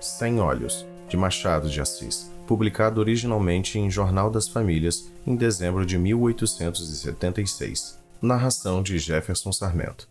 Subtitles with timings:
[0.00, 5.98] Sem Olhos, de Machado de Assis, publicado originalmente em Jornal das Famílias em dezembro de
[5.98, 7.98] 1876.
[8.22, 10.08] Narração de Jefferson Sarmento.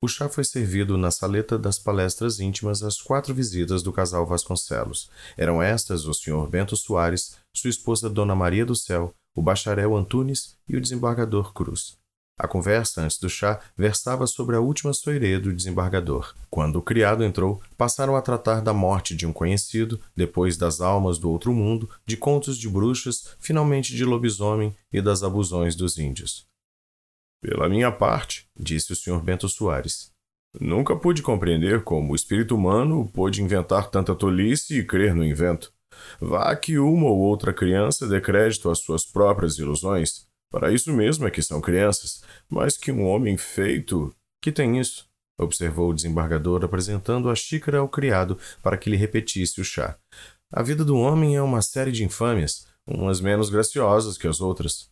[0.00, 5.10] O chá foi servido na saleta das palestras íntimas às quatro visitas do casal Vasconcelos.
[5.36, 6.48] Eram estas o Sr.
[6.48, 11.98] Bento Soares, sua esposa Dona Maria do Céu, o bacharel Antunes e o desembargador Cruz.
[12.36, 16.34] A conversa antes do chá versava sobre a última soirê do desembargador.
[16.50, 21.16] Quando o criado entrou, passaram a tratar da morte de um conhecido, depois das almas
[21.16, 26.44] do outro mundo, de contos de bruxas, finalmente de lobisomem e das abusões dos índios.
[27.40, 29.22] Pela minha parte, disse o Sr.
[29.22, 30.10] Bento Soares,
[30.60, 35.72] nunca pude compreender como o espírito humano pôde inventar tanta tolice e crer no invento.
[36.20, 41.26] Vá que uma ou outra criança dê crédito às suas próprias ilusões, para isso mesmo
[41.26, 44.14] é que são crianças, mas que um homem feito.
[44.40, 45.10] Que tem isso?
[45.36, 49.98] observou o desembargador, apresentando a xícara ao criado para que lhe repetisse o chá.
[50.52, 54.88] A vida do homem é uma série de infâmias, umas menos graciosas que as outras.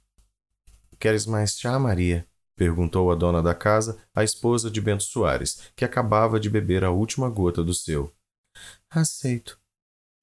[0.99, 2.27] Queres mais chá, Maria?
[2.57, 6.91] perguntou a dona da casa, a esposa de Bento Soares, que acabava de beber a
[6.91, 8.13] última gota do seu.
[8.91, 9.61] Aceito,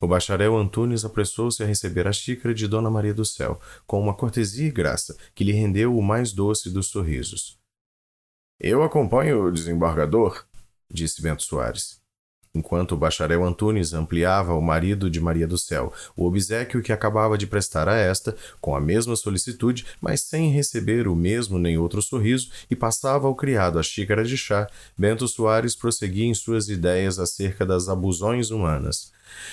[0.01, 4.13] o bacharel Antunes apressou-se a receber a xícara de Dona Maria do Céu, com uma
[4.13, 7.59] cortesia e graça que lhe rendeu o mais doce dos sorrisos.
[8.57, 10.45] Eu acompanho o desembargador,
[10.89, 11.99] disse Bento Soares.
[12.55, 17.37] Enquanto o bacharel Antunes ampliava ao marido de Maria do Céu o obsequio que acabava
[17.37, 22.01] de prestar a esta, com a mesma solicitude, mas sem receber o mesmo nem outro
[22.01, 27.19] sorriso, e passava ao criado a xícara de chá, Bento Soares prosseguia em suas ideias
[27.19, 29.11] acerca das abusões humanas.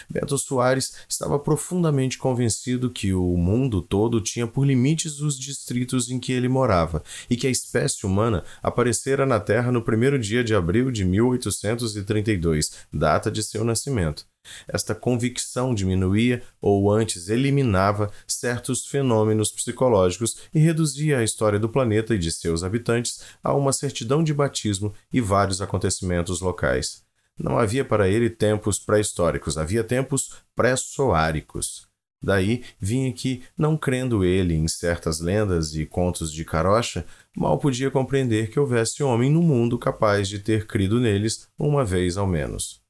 [0.08, 6.18] Bento Soares estava profundamente convencido que o mundo todo tinha por limites os distritos em
[6.18, 10.54] que ele morava e que a espécie humana aparecera na Terra no primeiro dia de
[10.54, 14.26] abril de 1832, data de seu nascimento.
[14.68, 22.14] Esta convicção diminuía, ou antes eliminava, certos fenômenos psicológicos e reduzia a história do planeta
[22.14, 27.05] e de seus habitantes a uma certidão de batismo e vários acontecimentos locais.
[27.38, 31.86] Não havia para ele tempos pré-históricos, havia tempos pré-soáricos.
[32.22, 37.04] Daí vinha que, não crendo ele em certas lendas e contos de carocha,
[37.36, 42.16] mal podia compreender que houvesse homem no mundo capaz de ter crido neles uma vez
[42.16, 42.85] ao menos.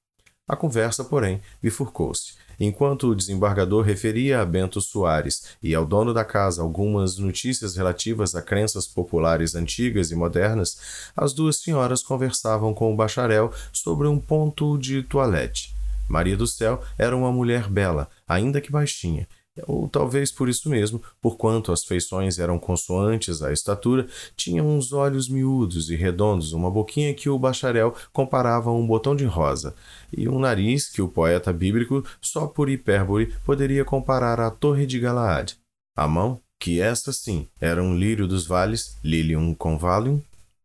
[0.49, 2.35] A conversa, porém, bifurcou-se.
[2.59, 8.35] Enquanto o desembargador referia a Bento Soares e ao dono da casa algumas notícias relativas
[8.37, 14.21] a crenças populares antigas e modernas, as duas senhoras conversavam com o bacharel sobre um
[14.21, 15.75] ponto de toilette.
[16.09, 19.27] Maria do Céu era uma mulher bela, ainda que baixinha,
[19.67, 24.07] ou talvez por isso mesmo, porquanto as feições eram consoantes à estatura,
[24.37, 29.15] tinha uns olhos miúdos e redondos, uma boquinha que o bacharel comparava a um botão
[29.15, 29.75] de rosa,
[30.17, 34.99] e um nariz que o poeta bíblico, só por hipérbole, poderia comparar à torre de
[34.99, 35.55] Galaad.
[35.97, 40.23] A mão, que esta sim era um lírio dos vales, lilium convalium,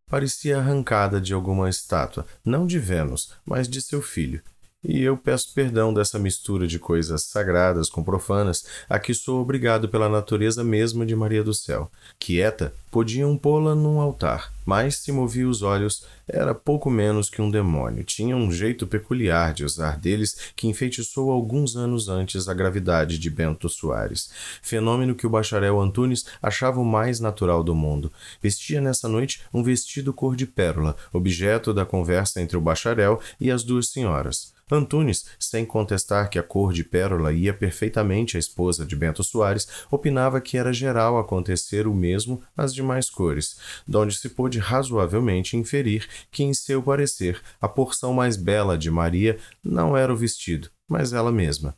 [0.10, 4.42] parecia arrancada de alguma estátua, não de Vênus, mas de seu filho,
[4.84, 9.88] e eu peço perdão dessa mistura de coisas sagradas com profanas a que sou obrigado
[9.88, 11.92] pela natureza mesma de Maria do Céu.
[12.18, 17.52] Quieta, podiam pô-la num altar, mas se movia os olhos, era pouco menos que um
[17.52, 18.04] demônio.
[18.04, 23.30] Tinha um jeito peculiar de usar deles que enfeitiçou alguns anos antes a gravidade de
[23.30, 24.32] Bento Soares.
[24.62, 28.12] Fenômeno que o bacharel Antunes achava o mais natural do mundo.
[28.42, 33.52] Vestia nessa noite um vestido cor de pérola, objeto da conversa entre o bacharel e
[33.52, 34.54] as duas senhoras.
[34.74, 39.68] Antunes, sem contestar que a cor de pérola ia perfeitamente à esposa de Bento Soares,
[39.92, 46.08] opinava que era geral acontecer o mesmo às demais cores, donde se pôde razoavelmente inferir
[46.32, 51.12] que, em seu parecer, a porção mais bela de Maria não era o vestido, mas
[51.12, 51.76] ela mesma.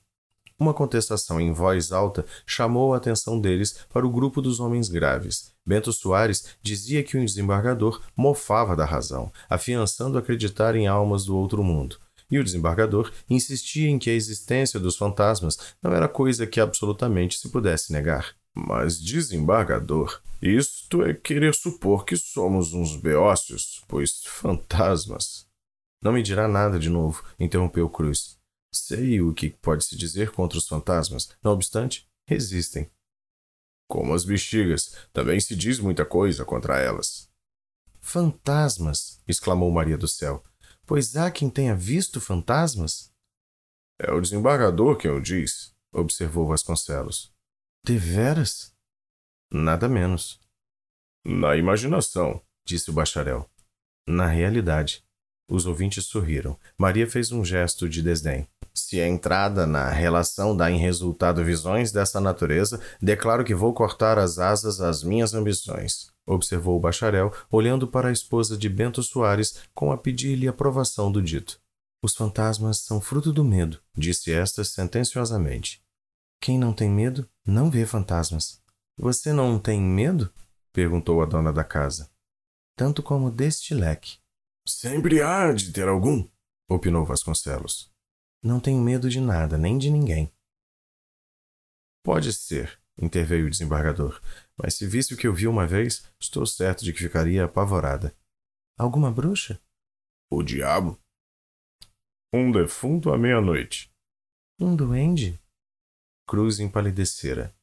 [0.59, 5.51] Uma contestação em voz alta chamou a atenção deles para o grupo dos homens graves.
[5.65, 11.63] Bento Soares dizia que o desembargador mofava da razão, afiançando acreditar em almas do outro
[11.63, 11.97] mundo
[12.29, 17.37] e o desembargador insistia em que a existência dos fantasmas não era coisa que absolutamente
[17.37, 18.35] se pudesse negar.
[18.55, 25.47] Mas, desembargador, isto é querer supor que somos uns beócios, pois fantasmas.
[26.01, 28.37] Não me dirá nada de novo, interrompeu Cruz.
[28.71, 32.89] Sei o que pode se dizer contra os fantasmas, não obstante, resistem.
[33.87, 37.29] Como as bexigas, também se diz muita coisa contra elas.
[38.01, 39.21] Fantasmas!
[39.27, 40.43] exclamou Maria do Céu.
[40.85, 43.11] Pois há quem tenha visto fantasmas?
[43.99, 47.31] É o desembargador quem o diz, observou Vasconcelos.
[47.85, 48.73] Deveras?
[49.51, 50.41] Nada menos.
[51.25, 53.49] Na imaginação, disse o bacharel.
[54.07, 55.03] Na realidade.
[55.49, 56.59] Os ouvintes sorriram.
[56.77, 58.47] Maria fez um gesto de desdém.
[58.73, 64.17] Se a entrada na relação dá em resultado visões dessa natureza, declaro que vou cortar
[64.17, 69.61] as asas às minhas ambições, observou o bacharel, olhando para a esposa de Bento Soares
[69.73, 71.61] com a pedir-lhe aprovação do dito.
[72.01, 75.83] Os fantasmas são fruto do medo, disse esta sentenciosamente.
[76.41, 78.61] Quem não tem medo não vê fantasmas.
[78.97, 80.31] Você não tem medo?
[80.73, 82.11] perguntou a dona da casa.
[82.75, 84.17] Tanto como deste leque.
[84.67, 86.27] Sempre há de ter algum,
[86.69, 87.91] opinou Vasconcelos.
[88.41, 90.33] Não tenho medo de nada, nem de ninguém.
[92.03, 94.21] Pode ser, interveio o desembargador,
[94.63, 98.15] mas se visse o que eu vi uma vez, estou certo de que ficaria apavorada.
[98.79, 99.61] Alguma bruxa?
[100.31, 100.97] O diabo.
[102.33, 103.91] Um defunto à meia-noite.
[104.57, 105.37] Um duende?
[106.25, 107.53] Cruz empalidecera.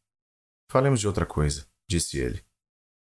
[0.70, 2.44] Falemos de outra coisa, disse ele.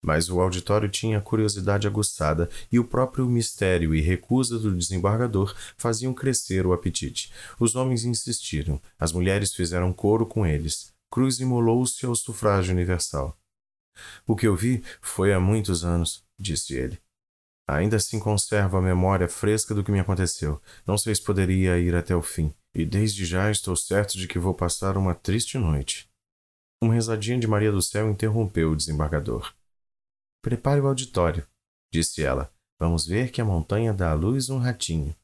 [0.04, 6.14] Mas o auditório tinha curiosidade aguçada e o próprio mistério e recusa do desembargador faziam
[6.14, 7.34] crescer o apetite.
[7.58, 10.94] Os homens insistiram, as mulheres fizeram coro com eles.
[11.10, 13.40] Cruz imolou-se ao sufrágio universal.
[14.28, 17.00] O que eu vi foi há muitos anos, disse ele.
[17.68, 20.62] Ainda assim conservo a memória fresca do que me aconteceu.
[20.86, 24.38] Não sei se poderia ir até o fim, e desde já estou certo de que
[24.38, 26.10] vou passar uma triste noite.
[26.82, 29.54] Uma risadinha de Maria do Céu interrompeu o desembargador.
[30.44, 31.48] Prepare o auditório,
[31.92, 32.54] disse ela.
[32.80, 35.16] Vamos ver que a montanha dá à luz um ratinho.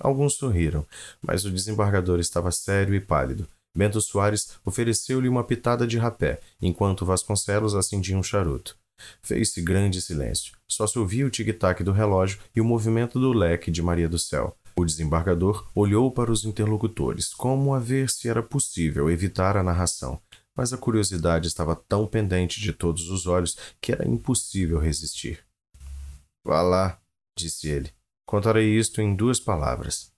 [0.00, 0.86] Alguns sorriram,
[1.20, 3.48] mas o desembargador estava sério e pálido.
[3.76, 8.74] Bento Soares ofereceu-lhe uma pitada de rapé, enquanto Vasconcelos acendia um charuto.
[9.22, 10.56] Fez-se grande silêncio.
[10.66, 14.18] Só se ouvia o tic-tac do relógio e o movimento do leque de Maria do
[14.18, 14.56] Céu.
[14.74, 20.20] O desembargador olhou para os interlocutores, como a ver se era possível evitar a narração,
[20.56, 25.44] mas a curiosidade estava tão pendente de todos os olhos que era impossível resistir.
[26.42, 26.98] Vá lá,
[27.36, 27.90] disse ele.
[28.26, 30.15] Contarei isto em duas palavras.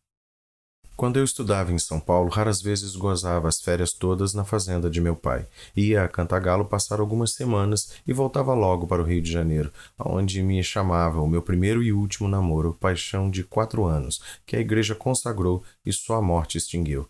[0.99, 5.01] Quando eu estudava em São Paulo, raras vezes gozava as férias todas na fazenda de
[5.01, 5.47] meu pai.
[5.77, 10.43] Ia a Cantagalo passar algumas semanas e voltava logo para o Rio de Janeiro, onde
[10.43, 14.93] me chamava o meu primeiro e último namoro, paixão de quatro anos, que a igreja
[14.93, 17.09] consagrou e só a morte extinguiu.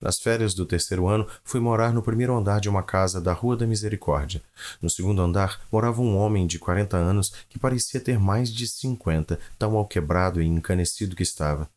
[0.00, 3.56] Nas férias do terceiro ano, fui morar no primeiro andar de uma casa da Rua
[3.56, 4.44] da Misericórdia.
[4.80, 9.40] No segundo andar morava um homem de quarenta anos que parecia ter mais de cinquenta,
[9.58, 11.68] tão malquebrado e encanecido que estava.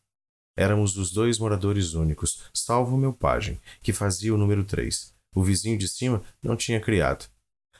[0.58, 5.14] Éramos os dois moradores únicos, salvo meu pajem, que fazia o número três.
[5.32, 7.26] O vizinho de cima não tinha criado.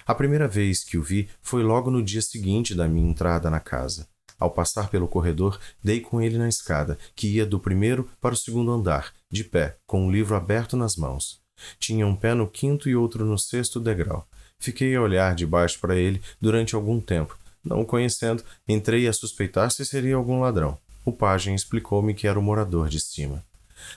[0.06, 3.58] A primeira vez que o vi foi logo no dia seguinte da minha entrada na
[3.58, 4.06] casa.
[4.38, 8.38] Ao passar pelo corredor, dei com ele na escada, que ia do primeiro para o
[8.38, 11.40] segundo andar, de pé, com um livro aberto nas mãos.
[11.80, 14.24] Tinha um pé no quinto e outro no sexto degrau.
[14.60, 17.36] Fiquei a olhar de baixo para ele durante algum tempo.
[17.64, 20.78] Não o conhecendo, entrei a suspeitar se seria algum ladrão.
[21.08, 23.42] O pajem explicou-me que era o morador de cima.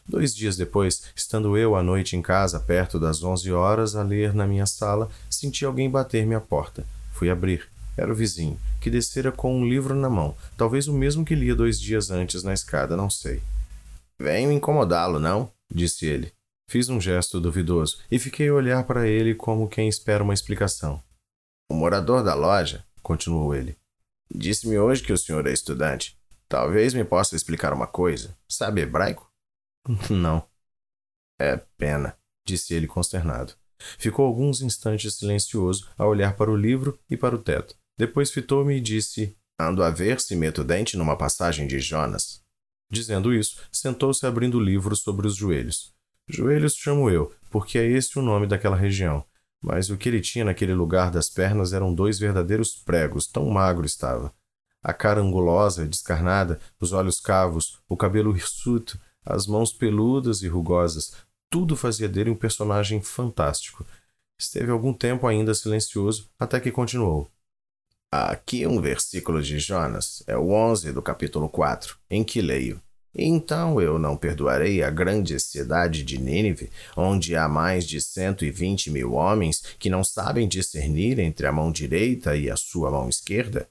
[0.07, 4.33] Dois dias depois, estando eu à noite em casa, perto das onze horas, a ler
[4.33, 6.85] na minha sala, senti alguém bater-me à porta.
[7.11, 7.67] Fui abrir.
[7.97, 11.53] Era o vizinho, que descera com um livro na mão, talvez o mesmo que lia
[11.53, 13.43] dois dias antes na escada, não sei.
[14.17, 15.51] Venho incomodá-lo, não?
[15.69, 16.31] disse ele.
[16.69, 21.03] Fiz um gesto duvidoso e fiquei a olhar para ele como quem espera uma explicação.
[21.69, 23.75] O morador da loja, continuou ele,
[24.33, 26.20] disse-me hoje que o senhor é estudante.
[26.51, 28.37] Talvez me possa explicar uma coisa.
[28.45, 29.31] Sabe hebraico?
[30.11, 30.45] Não.
[31.39, 33.53] É pena, disse ele consternado.
[33.97, 37.77] Ficou alguns instantes silencioso a olhar para o livro e para o teto.
[37.97, 42.43] Depois fitou-me e disse: Ando a ver se meto dente numa passagem de Jonas.
[42.91, 45.93] Dizendo isso, sentou-se abrindo o livro sobre os joelhos.
[46.27, 49.25] Joelhos chamo eu, porque é esse o nome daquela região.
[49.63, 53.85] Mas o que ele tinha naquele lugar das pernas eram dois verdadeiros pregos, tão magro
[53.85, 54.33] estava
[54.81, 61.13] a cara angulosa, descarnada, os olhos cavos, o cabelo hirsuto, as mãos peludas e rugosas,
[61.49, 63.85] tudo fazia dele um personagem fantástico.
[64.37, 67.29] Esteve algum tempo ainda silencioso, até que continuou.
[68.11, 72.81] Aqui um versículo de Jonas, é o 11 do capítulo 4, em que leio.
[73.13, 78.51] Então eu não perdoarei a grande cidade de Nínive, onde há mais de cento e
[78.51, 83.09] vinte mil homens que não sabem discernir entre a mão direita e a sua mão
[83.09, 83.69] esquerda?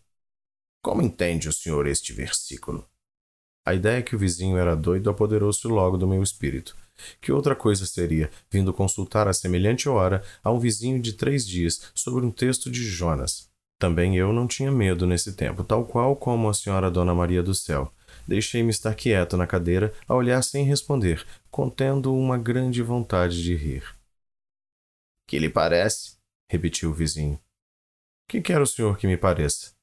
[0.83, 2.89] Como entende o senhor este versículo?
[3.67, 6.75] A ideia que o vizinho era doido apoderou-se logo do meu espírito.
[7.21, 11.93] Que outra coisa seria, vindo consultar a semelhante hora a um vizinho de três dias
[11.95, 13.51] sobre um texto de Jonas?
[13.79, 17.55] Também eu não tinha medo nesse tempo, tal qual como a senhora Dona Maria do
[17.55, 17.93] Céu.
[18.27, 23.85] Deixei-me estar quieto na cadeira, a olhar sem responder, contendo uma grande vontade de rir.
[25.27, 26.17] Que lhe parece?
[26.51, 27.39] repetiu o vizinho.
[28.29, 29.80] Que quer o senhor que me pareça?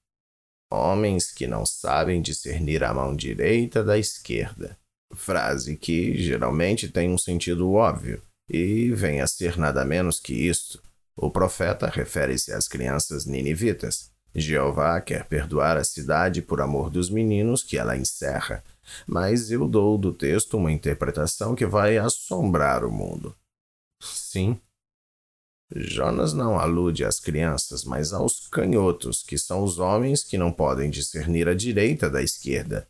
[0.71, 4.77] Homens que não sabem discernir a mão direita da esquerda.
[5.13, 10.81] Frase que geralmente tem um sentido óbvio e vem a ser nada menos que isto.
[11.15, 14.11] O profeta refere-se às crianças ninivitas.
[14.35, 18.63] Jeová quer perdoar a cidade por amor dos meninos que ela encerra,
[19.07, 23.35] mas eu dou do texto uma interpretação que vai assombrar o mundo.
[23.99, 24.59] Sim.
[25.75, 30.89] Jonas não alude às crianças, mas aos canhotos, que são os homens que não podem
[30.89, 32.87] discernir a direita da esquerda.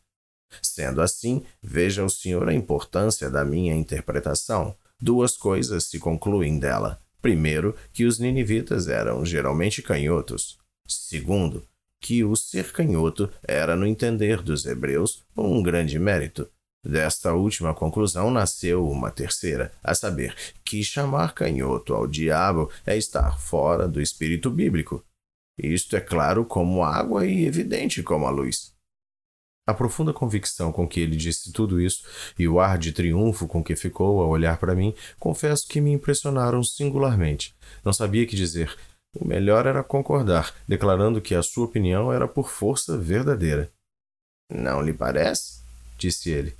[0.62, 4.76] Sendo assim, veja o senhor a importância da minha interpretação.
[5.00, 7.02] Duas coisas se concluem dela.
[7.22, 10.58] Primeiro, que os ninivitas eram geralmente canhotos.
[10.88, 11.68] Segundo,
[12.00, 16.48] que o ser canhoto era, no entender dos hebreus, um grande mérito.
[16.84, 23.40] Desta última conclusão nasceu uma terceira, a saber, que chamar canhoto ao diabo é estar
[23.40, 25.04] fora do espírito bíblico.
[25.58, 28.74] Isto é claro como água e evidente como a luz.
[29.68, 32.06] A profunda convicção com que ele disse tudo isso
[32.40, 35.92] e o ar de triunfo com que ficou a olhar para mim, confesso que me
[35.92, 37.54] impressionaram singularmente.
[37.84, 38.74] Não sabia que dizer.
[39.14, 43.70] O melhor era concordar, declarando que a sua opinião era por força verdadeira.
[44.50, 45.62] Não lhe parece?
[45.98, 46.56] disse ele.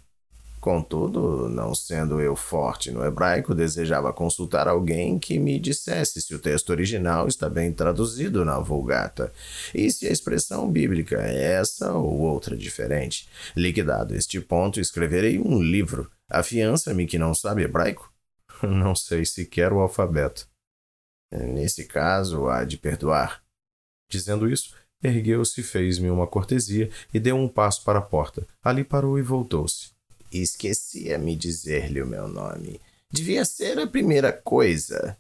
[0.60, 6.40] Contudo, não sendo eu forte no hebraico, desejava consultar alguém que me dissesse se o
[6.40, 9.32] texto original está bem traduzido na Vulgata
[9.74, 13.30] e se a expressão bíblica é essa ou outra diferente.
[13.56, 16.10] Liquidado este ponto, escreverei um livro.
[16.30, 18.12] Afiança-me que não sabe hebraico?
[18.64, 20.50] Não sei sequer o alfabeto.
[21.32, 23.44] Nesse caso, há de perdoar.
[24.10, 24.74] Dizendo isso,
[25.04, 28.48] ergueu-se, fez-me uma cortesia e deu um passo para a porta.
[28.64, 29.97] Ali parou e voltou-se.
[30.32, 32.80] Esquecia-me dizer-lhe o meu nome.
[33.12, 35.18] Devia ser a primeira coisa.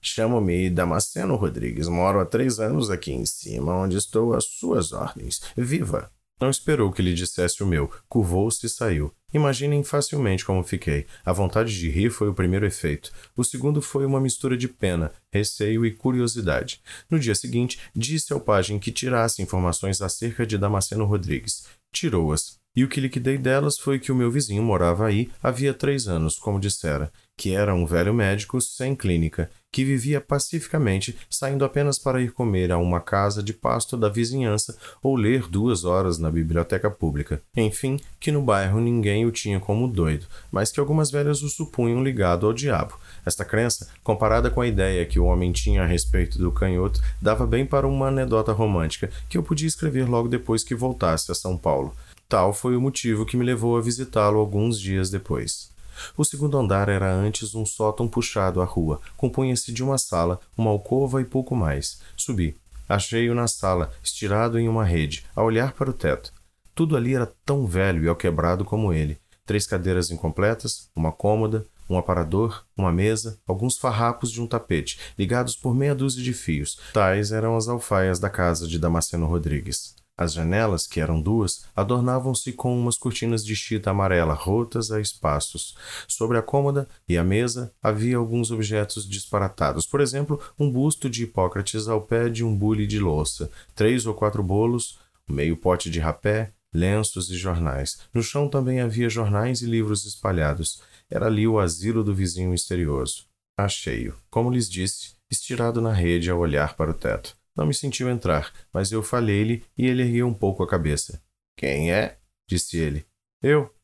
[0.00, 1.88] Chamo-me Damasceno Rodrigues.
[1.88, 5.40] Moro há três anos aqui em cima, onde estou às suas ordens.
[5.56, 6.10] Viva!
[6.40, 7.88] Não esperou que lhe dissesse o meu.
[8.08, 9.14] Curvou-se e saiu.
[9.32, 11.06] Imaginem facilmente como fiquei.
[11.24, 13.12] A vontade de rir foi o primeiro efeito.
[13.36, 16.82] O segundo foi uma mistura de pena, receio e curiosidade.
[17.08, 21.64] No dia seguinte, disse ao pajem que tirasse informações acerca de Damasceno Rodrigues.
[21.92, 22.61] Tirou-as.
[22.74, 26.38] E o que liquidei delas foi que o meu vizinho morava aí havia três anos,
[26.38, 32.22] como dissera, que era um velho médico sem clínica, que vivia pacificamente, saindo apenas para
[32.22, 36.90] ir comer a uma casa de pasto da vizinhança ou ler duas horas na biblioteca
[36.90, 37.42] pública.
[37.54, 42.02] Enfim, que no bairro ninguém o tinha como doido, mas que algumas velhas o supunham
[42.02, 42.98] ligado ao diabo.
[43.24, 47.46] Esta crença, comparada com a ideia que o homem tinha a respeito do canhoto, dava
[47.46, 51.58] bem para uma anedota romântica que eu podia escrever logo depois que voltasse a São
[51.58, 51.94] Paulo.
[52.32, 55.70] Tal foi o motivo que me levou a visitá-lo alguns dias depois.
[56.16, 59.02] O segundo andar era antes um sótão puxado à rua.
[59.18, 62.00] Compunha-se de uma sala, uma alcova e pouco mais.
[62.16, 62.56] Subi.
[62.88, 66.32] Achei-o na sala, estirado em uma rede, a olhar para o teto.
[66.74, 69.18] Tudo ali era tão velho e alquebrado como ele.
[69.44, 75.54] Três cadeiras incompletas, uma cômoda, um aparador, uma mesa, alguns farrapos de um tapete, ligados
[75.54, 76.80] por meia dúzia de fios.
[76.94, 80.00] Tais eram as alfaias da casa de Damasceno Rodrigues.
[80.16, 85.76] As janelas, que eram duas, adornavam-se com umas cortinas de chita amarela rotas a espaços.
[86.06, 91.24] Sobre a cômoda e a mesa havia alguns objetos disparatados, por exemplo, um busto de
[91.24, 95.98] Hipócrates ao pé de um bule de louça, três ou quatro bolos, meio pote de
[95.98, 98.00] rapé, lenços e jornais.
[98.12, 100.80] No chão também havia jornais e livros espalhados.
[101.10, 103.26] Era ali o asilo do vizinho misterioso.
[103.58, 107.36] Achei-o, como lhes disse, estirado na rede a olhar para o teto.
[107.56, 111.22] Não me sentiu entrar, mas eu falei-lhe e ele ergueu um pouco a cabeça.
[111.56, 112.18] Quem é?
[112.48, 113.06] disse ele.
[113.42, 113.74] Eu.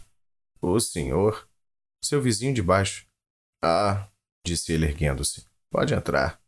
[0.61, 1.49] O senhor.
[2.03, 3.07] Seu vizinho de baixo.
[3.63, 4.09] Ah,
[4.45, 5.47] disse ele erguendo-se.
[5.71, 6.41] Pode entrar.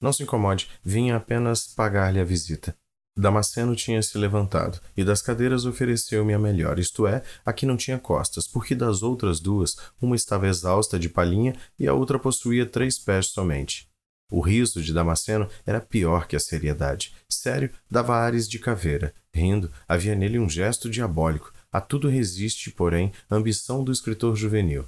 [0.00, 2.76] Não se incomode, vinha apenas pagar-lhe a visita.
[3.18, 7.74] Damasceno tinha se levantado, e das cadeiras ofereceu-me a melhor, isto é, a que não
[7.74, 12.66] tinha costas, porque das outras duas, uma estava exausta de palhinha e a outra possuía
[12.66, 13.90] três pés somente.
[14.30, 17.14] O riso de Damasceno era pior que a seriedade.
[17.28, 19.14] Sério, dava ares de caveira.
[19.32, 21.52] Rindo, havia nele um gesto diabólico.
[21.70, 24.84] A tudo resiste, porém, a ambição do escritor juvenil.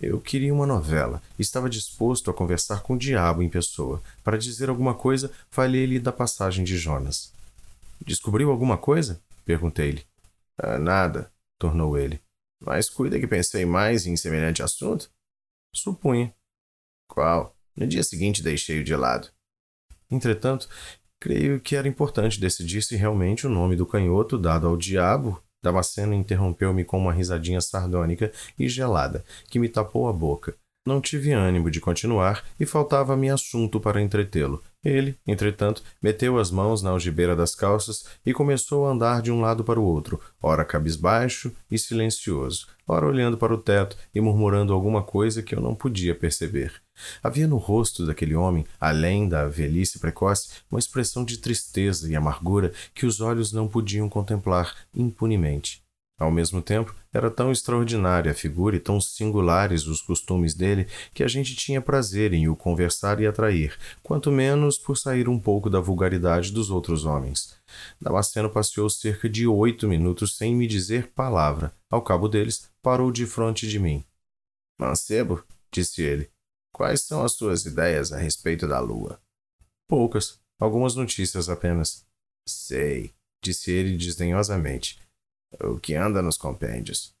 [0.00, 1.22] Eu queria uma novela.
[1.38, 4.02] Estava disposto a conversar com o diabo em pessoa.
[4.22, 7.32] Para dizer alguma coisa, falei-lhe da passagem de Jonas.
[8.04, 9.22] Descobriu alguma coisa?
[9.44, 10.04] Perguntei-lhe.
[10.58, 12.20] Ah, nada, tornou ele.
[12.60, 15.10] Mas cuida que pensei mais em semelhante assunto?
[15.74, 16.34] Supunha.
[17.08, 17.53] Qual?
[17.76, 19.28] No dia seguinte deixei-o de lado.
[20.10, 20.68] Entretanto,
[21.20, 25.42] creio que era importante decidir se realmente o nome do canhoto dado ao diabo.
[25.62, 30.54] Damasceno interrompeu-me com uma risadinha sardônica e gelada, que me tapou a boca.
[30.86, 34.62] Não tive ânimo de continuar e faltava-me assunto para entretê-lo.
[34.84, 39.40] Ele, entretanto, meteu as mãos na algibeira das calças e começou a andar de um
[39.40, 44.74] lado para o outro, ora cabisbaixo e silencioso, ora olhando para o teto e murmurando
[44.74, 46.72] alguma coisa que eu não podia perceber.
[47.22, 52.72] Havia no rosto daquele homem, além da velhice precoce, uma expressão de tristeza e amargura
[52.94, 55.82] que os olhos não podiam contemplar impunemente.
[56.18, 61.22] Ao mesmo tempo, era tão extraordinária a figura e tão singulares os costumes dele que
[61.22, 65.70] a gente tinha prazer em o conversar e atrair, quanto menos por sair um pouco
[65.70, 67.56] da vulgaridade dos outros homens.
[68.00, 71.72] Damasceno passeou cerca de oito minutos sem me dizer palavra.
[71.88, 74.04] Ao cabo deles, parou de frente de mim.
[74.78, 76.28] Mancebo, disse ele,
[76.72, 79.20] quais são as suas ideias a respeito da lua?
[79.88, 80.40] Poucas.
[80.58, 82.04] Algumas notícias apenas.
[82.46, 85.03] Sei, disse ele desdenhosamente
[85.62, 87.14] o que anda nos compêndios.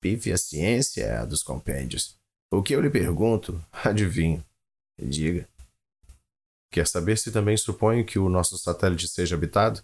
[0.00, 2.18] Pife a ciência é a dos compêndios.
[2.50, 4.44] O que eu lhe pergunto, adivinho.
[4.98, 5.48] Diga.
[6.70, 9.82] Quer saber se também suponho que o nosso satélite seja habitado?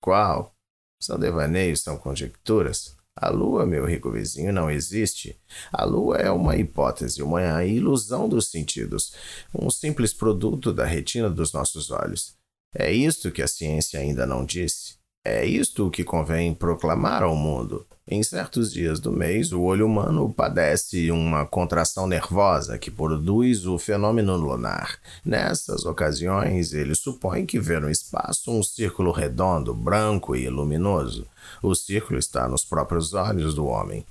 [0.00, 0.54] Qual?
[1.00, 2.96] São devaneios, são conjecturas.
[3.14, 5.38] A Lua, meu rico vizinho, não existe.
[5.72, 9.14] A Lua é uma hipótese, uma ilusão dos sentidos,
[9.54, 12.36] um simples produto da retina dos nossos olhos.
[12.74, 15.01] É isto que a ciência ainda não disse.
[15.24, 17.86] É isto que convém proclamar ao mundo.
[18.08, 23.78] Em certos dias do mês, o olho humano padece uma contração nervosa que produz o
[23.78, 24.98] fenômeno lunar.
[25.24, 31.28] Nessas ocasiões, ele supõe que vê no espaço um círculo redondo, branco e luminoso.
[31.62, 34.04] O círculo está nos próprios olhos do homem.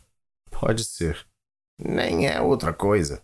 [0.50, 1.25] Pode ser.
[1.77, 3.22] Nem é outra coisa.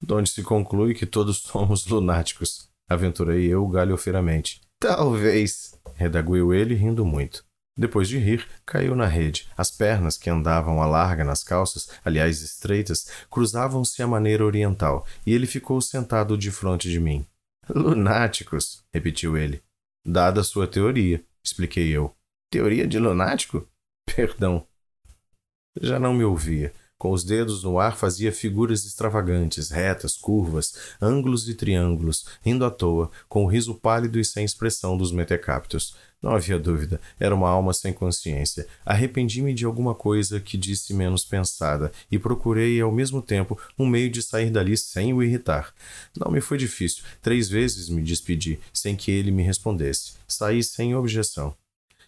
[0.00, 4.62] Donde se conclui que todos somos lunáticos, aventurei eu galhofeiramente.
[4.80, 7.44] Talvez, redaguiu ele, rindo muito.
[7.76, 9.48] Depois de rir, caiu na rede.
[9.56, 15.32] As pernas, que andavam à larga nas calças, aliás estreitas, cruzavam-se à maneira oriental, e
[15.32, 17.26] ele ficou sentado de frente de mim.
[17.68, 19.62] Lunáticos, repetiu ele.
[20.06, 22.14] Dada sua teoria, expliquei eu.
[22.50, 23.68] Teoria de lunático?
[24.16, 24.66] Perdão.
[25.80, 26.72] Já não me ouvia.
[26.98, 32.70] Com os dedos no ar fazia figuras extravagantes, retas, curvas, ângulos e triângulos, rindo à
[32.72, 35.94] toa, com o riso pálido e sem expressão dos metecaptos.
[36.20, 38.66] Não havia dúvida, era uma alma sem consciência.
[38.84, 44.10] Arrependi-me de alguma coisa que disse menos pensada e procurei, ao mesmo tempo, um meio
[44.10, 45.72] de sair dali sem o irritar.
[46.18, 47.04] Não me foi difícil.
[47.22, 50.14] Três vezes me despedi, sem que ele me respondesse.
[50.26, 51.54] Saí sem objeção.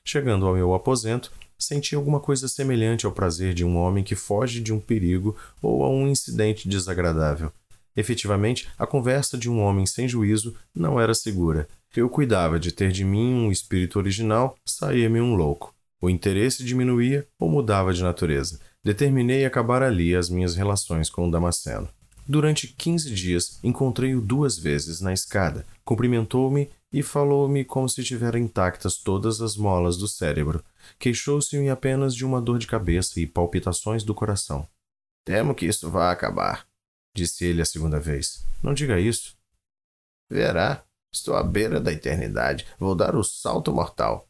[0.02, 4.60] Chegando ao meu aposento, senti alguma coisa semelhante ao prazer de um homem que foge
[4.60, 7.52] de um perigo ou a um incidente desagradável.
[7.96, 11.68] Efetivamente, a conversa de um homem sem juízo não era segura.
[11.94, 15.74] Eu cuidava de ter de mim um espírito original, saía-me um louco.
[16.00, 18.58] O interesse diminuía ou mudava de natureza.
[18.82, 21.88] Determinei acabar ali as minhas relações com o Damasceno.
[22.26, 28.96] Durante quinze dias encontrei-o duas vezes na escada, cumprimentou-me e falou-me como se tivera intactas
[28.96, 30.62] todas as molas do cérebro.
[30.98, 34.68] Queixou-se-me apenas de uma dor de cabeça e palpitações do coração.
[35.24, 36.66] Temo que isso vá acabar,
[37.14, 38.46] disse ele a segunda vez.
[38.62, 39.36] Não diga isso.
[40.30, 42.66] Verá, estou à beira da eternidade.
[42.78, 44.29] Vou dar o salto mortal.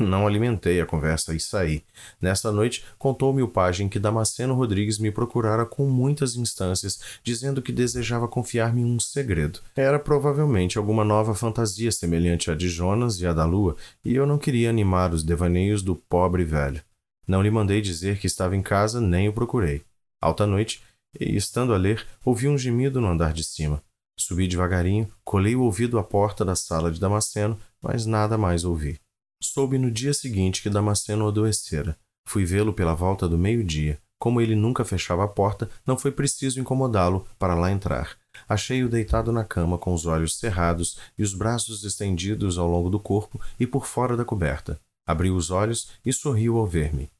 [0.00, 1.84] Não alimentei a conversa e saí.
[2.20, 7.72] Nessa noite, contou-me o pajem que Damasceno Rodrigues me procurara com muitas instâncias, dizendo que
[7.72, 9.60] desejava confiar-me um segredo.
[9.74, 14.26] Era provavelmente alguma nova fantasia semelhante à de Jonas e à da lua, e eu
[14.26, 16.82] não queria animar os devaneios do pobre velho.
[17.26, 19.82] Não lhe mandei dizer que estava em casa, nem o procurei.
[20.20, 20.82] Alta noite,
[21.18, 23.82] e estando a ler, ouvi um gemido no andar de cima.
[24.18, 28.98] Subi devagarinho, colei o ouvido à porta da sala de Damasceno, mas nada mais ouvi.
[29.42, 31.98] Soube no dia seguinte que Damasceno adoecera.
[32.26, 34.00] Fui vê-lo pela volta do meio-dia.
[34.18, 38.18] Como ele nunca fechava a porta, não foi preciso incomodá-lo para lá entrar.
[38.48, 42.98] Achei-o deitado na cama com os olhos cerrados e os braços estendidos ao longo do
[42.98, 44.80] corpo e por fora da coberta.
[45.06, 47.10] Abriu os olhos e sorriu ao ver-me.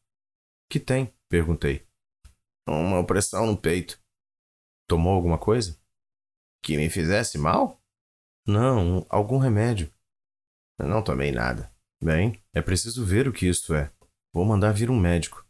[0.70, 1.12] Que tem?
[1.28, 1.86] perguntei.
[2.66, 4.00] Uma opressão no peito.
[4.88, 5.78] Tomou alguma coisa?
[6.62, 7.80] Que me fizesse mal?
[8.46, 9.92] Não, algum remédio.
[10.78, 11.72] Não tomei nada.
[12.02, 13.90] Bem, é preciso ver o que isto é.
[14.32, 15.44] Vou mandar vir um médico.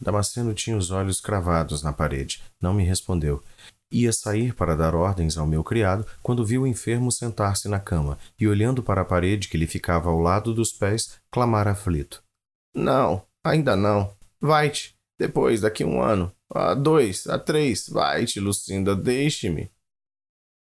[0.00, 2.42] Damasceno tinha os olhos cravados na parede.
[2.60, 3.42] Não me respondeu.
[3.90, 8.18] Ia sair para dar ordens ao meu criado quando viu o enfermo sentar-se na cama
[8.38, 12.22] e, olhando para a parede que lhe ficava ao lado dos pés, clamar aflito:
[12.74, 14.14] Não, ainda não.
[14.40, 14.96] Vai-te.
[15.18, 16.32] Depois, daqui um ano.
[16.52, 17.88] A dois, a três.
[17.88, 19.70] Vai-te, Lucinda, deixe-me.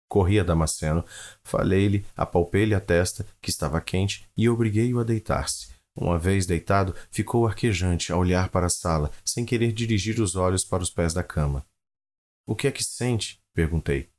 [0.09, 1.05] Corri a Damasceno,
[1.43, 5.69] falei-lhe, apalpei-lhe a testa, que estava quente, e obriguei-o a deitar-se.
[5.95, 10.65] Uma vez deitado, ficou arquejante a olhar para a sala, sem querer dirigir os olhos
[10.65, 11.63] para os pés da cama.
[12.47, 13.39] O que é que sente?
[13.53, 14.09] perguntei.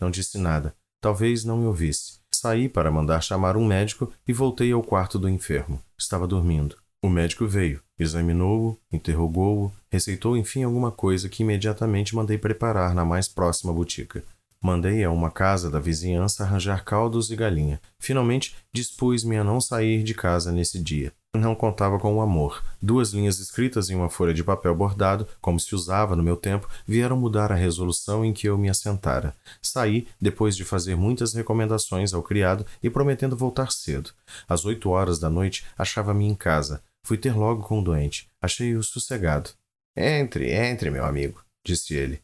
[0.00, 0.74] Não disse nada.
[1.00, 2.18] Talvez não me ouvisse.
[2.34, 5.80] Saí para mandar chamar um médico e voltei ao quarto do enfermo.
[5.96, 6.76] Estava dormindo.
[7.00, 13.28] O médico veio, examinou-o, interrogou-o, receitou enfim alguma coisa que imediatamente mandei preparar na mais
[13.28, 14.24] próxima botica.
[14.62, 17.80] Mandei a uma casa da vizinhança arranjar caldos e galinha.
[18.00, 21.12] Finalmente, dispus-me a não sair de casa nesse dia.
[21.34, 22.64] Não contava com o amor.
[22.82, 26.68] Duas linhas escritas em uma folha de papel bordado, como se usava no meu tempo,
[26.86, 29.32] vieram mudar a resolução em que eu me assentara.
[29.62, 34.10] Saí, depois de fazer muitas recomendações ao criado e prometendo voltar cedo.
[34.48, 36.82] Às oito horas da noite, achava-me em casa.
[37.04, 38.28] Fui ter logo com o doente.
[38.42, 39.50] Achei-o sossegado.
[39.96, 42.20] Entre, entre, meu amigo, disse ele.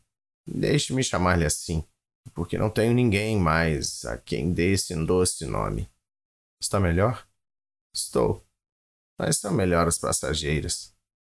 [0.46, 1.84] Deixe-me chamar-lhe assim,
[2.32, 5.90] porque não tenho ninguém mais a quem dê esse doce nome.
[6.60, 7.26] Está melhor?
[7.94, 8.44] Estou.
[9.18, 10.94] Mas são melhores passageiras.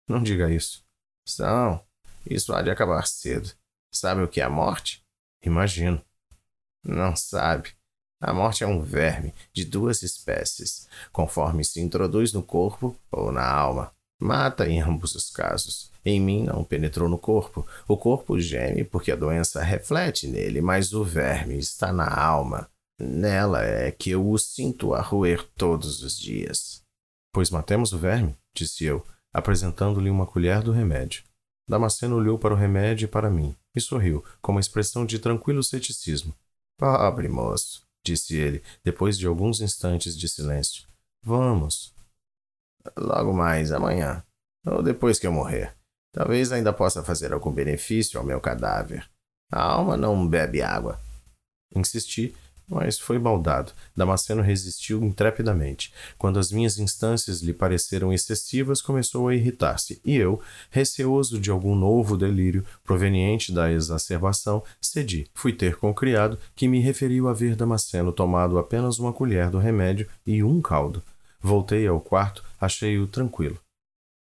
[0.07, 0.85] Não diga isso.
[1.27, 1.85] São.
[2.25, 3.51] Isso há de acabar cedo.
[3.91, 5.03] Sabe o que é a morte?
[5.43, 6.03] Imagino.
[6.83, 7.75] Não sabe.
[8.21, 13.47] A morte é um verme de duas espécies, conforme se introduz no corpo ou na
[13.47, 13.94] alma.
[14.19, 15.91] Mata em ambos os casos.
[16.04, 17.65] Em mim não penetrou no corpo.
[17.88, 22.69] O corpo geme porque a doença reflete nele, mas o verme está na alma.
[22.99, 26.82] Nela é que eu o sinto a roer todos os dias.
[27.34, 31.23] Pois matemos o verme, disse eu, apresentando-lhe uma colher do remédio.
[31.67, 35.63] Damasceno olhou para o remédio e para mim, e sorriu, com uma expressão de tranquilo
[35.63, 36.34] ceticismo.
[36.80, 40.88] Pobre moço, disse ele, depois de alguns instantes de silêncio.
[41.23, 41.94] Vamos.
[42.97, 44.23] Logo mais, amanhã.
[44.65, 45.73] Ou depois que eu morrer.
[46.13, 49.09] Talvez ainda possa fazer algum benefício ao meu cadáver.
[49.51, 50.99] A alma não bebe água.
[51.75, 52.33] Insisti,
[52.67, 53.73] mas foi baldado.
[53.95, 55.93] Damasceno resistiu intrepidamente.
[56.17, 61.75] Quando as minhas instâncias lhe pareceram excessivas, começou a irritar-se, e eu, receoso de algum
[61.75, 65.27] novo delírio proveniente da exacerbação, cedi.
[65.33, 69.49] Fui ter com o criado, que me referiu a ver Damasceno tomado apenas uma colher
[69.49, 71.03] do remédio e um caldo.
[71.45, 73.60] Voltei ao quarto, achei-o tranquilo.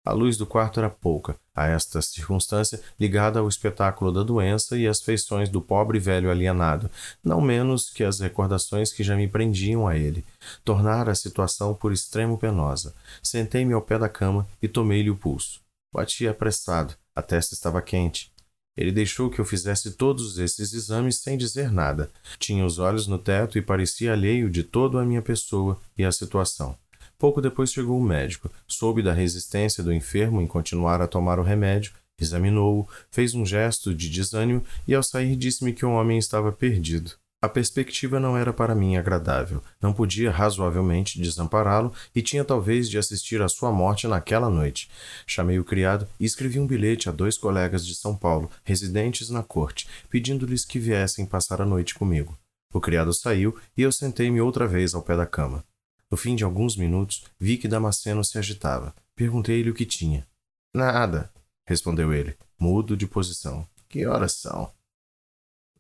[0.06, 4.86] A luz do quarto era pouca, a esta circunstância ligada ao espetáculo da doença e
[4.86, 6.92] às feições do pobre velho alienado,
[7.24, 10.26] não menos que as recordações que já me prendiam a ele.
[10.66, 12.94] Tornara a situação por extremo penosa.
[13.24, 15.62] Sentei-me ao pé da cama e tomei-lhe o pulso.
[15.94, 18.34] Batia apressado, a testa estava quente.
[18.76, 22.12] Ele deixou que eu fizesse todos esses exames sem dizer nada.
[22.38, 26.12] Tinha os olhos no teto e parecia alheio de toda a minha pessoa e a
[26.12, 26.78] situação.
[27.18, 31.44] Pouco depois chegou o médico, soube da resistência do enfermo em continuar a tomar o
[31.44, 36.52] remédio, examinou-o, fez um gesto de desânimo e, ao sair, disse-me que o homem estava
[36.52, 37.14] perdido.
[37.40, 39.62] A perspectiva não era para mim agradável.
[39.80, 44.90] Não podia razoavelmente desampará-lo e tinha talvez de assistir à sua morte naquela noite.
[45.26, 49.44] Chamei o criado e escrevi um bilhete a dois colegas de São Paulo, residentes na
[49.44, 52.36] corte, pedindo-lhes que viessem passar a noite comigo.
[52.74, 55.64] O criado saiu e eu sentei-me outra vez ao pé da cama.
[56.10, 58.96] No fim de alguns minutos, vi que Damasceno se agitava.
[59.16, 60.28] Perguntei-lhe o que tinha.
[60.74, 61.32] Nada,
[61.66, 63.68] respondeu ele, mudo de posição.
[63.90, 64.72] Que horas são?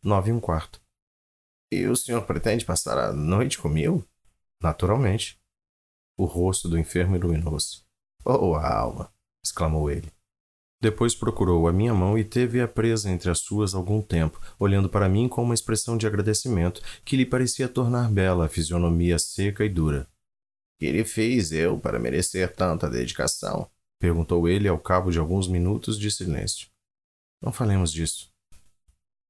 [0.04, 0.82] Nove e um quarto.
[1.72, 4.08] E o senhor pretende passar a noite comigo?
[4.62, 5.40] Naturalmente.
[6.18, 7.84] O rosto do enfermo iluminou-se.
[8.26, 9.14] Oh, alma!
[9.44, 10.12] exclamou ele.
[10.80, 15.10] Depois procurou a minha mão e teve-a presa entre as suas algum tempo, olhando para
[15.10, 19.70] mim com uma expressão de agradecimento que lhe parecia tornar bela a fisionomia seca e
[19.70, 20.08] dura.
[20.80, 23.70] Que lhe fiz eu para merecer tanta dedicação?
[24.00, 26.68] Perguntou ele ao cabo de alguns minutos de silêncio.
[27.42, 28.32] Não falemos disso.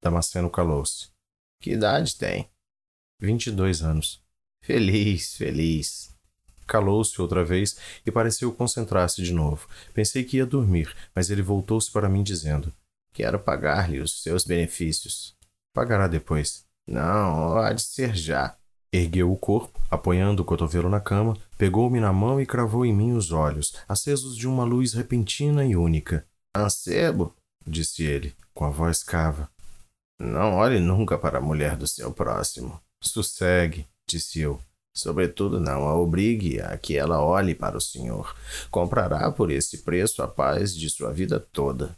[0.02, 1.10] Damasceno calou-se.
[1.62, 2.50] Que idade tem?
[3.20, 4.22] Vinte e dois anos.
[4.62, 6.14] Feliz, feliz.
[6.68, 9.70] Calou-se outra vez e pareceu concentrar-se de novo.
[9.94, 12.74] Pensei que ia dormir, mas ele voltou-se para mim dizendo:
[13.14, 15.36] Quero pagar-lhe os seus benefícios.
[15.74, 16.66] Pagará depois.
[16.86, 18.58] Não, há de ser já.
[18.92, 23.12] Ergueu o corpo, apoiando o cotovelo na cama, pegou-me na mão e cravou em mim
[23.14, 26.26] os olhos, acesos de uma luz repentina e única.
[26.56, 29.50] Ancebo, disse ele, com a voz cava.
[30.20, 32.80] Não olhe nunca para a mulher do seu próximo.
[33.04, 34.60] Sossegue, disse eu.
[34.96, 38.36] Sobretudo, não a obrigue a que ela olhe para o Senhor.
[38.72, 41.96] Comprará por esse preço a paz de sua vida toda.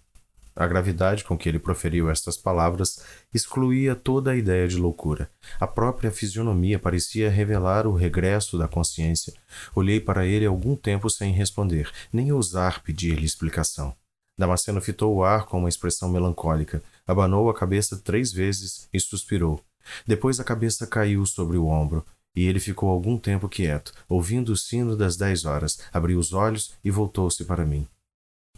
[0.60, 3.02] A gravidade com que ele proferiu estas palavras
[3.34, 5.32] excluía toda a ideia de loucura.
[5.58, 9.34] A própria fisionomia parecia revelar o regresso da consciência.
[9.74, 13.96] Olhei para ele algum tempo sem responder, nem ousar pedir-lhe explicação.
[14.38, 19.62] Damasceno fitou o ar com uma expressão melancólica, abanou a cabeça três vezes e suspirou.
[20.06, 24.58] Depois a cabeça caiu sobre o ombro, e ele ficou algum tempo quieto, ouvindo o
[24.58, 27.88] sino das dez horas, abriu os olhos e voltou-se para mim.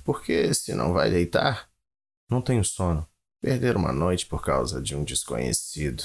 [0.03, 1.70] Por que se não vai deitar?
[2.31, 3.05] Não tenho sono.
[3.41, 6.01] Perder uma noite por causa de um desconhecido.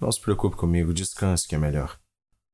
[0.00, 1.98] Não se preocupe comigo, descanse que é melhor.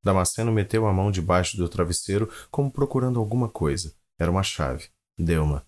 [0.02, 3.94] Damasceno meteu a mão debaixo do travesseiro, como procurando alguma coisa.
[4.18, 4.88] Era uma chave.
[5.18, 5.62] Deu-ma.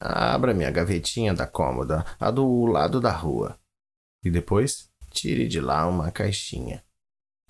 [0.00, 3.60] Abra minha gavetinha da cômoda, a do lado da rua.
[4.22, 4.90] E depois?
[5.10, 6.82] Tire de lá uma caixinha.